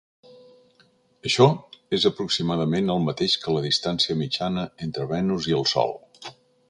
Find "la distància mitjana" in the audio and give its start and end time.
3.57-4.65